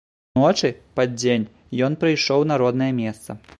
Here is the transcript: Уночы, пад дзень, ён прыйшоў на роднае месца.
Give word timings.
Уночы, 0.37 0.71
пад 0.99 1.13
дзень, 1.21 1.45
ён 1.89 1.99
прыйшоў 2.05 2.49
на 2.53 2.61
роднае 2.65 2.91
месца. 3.05 3.41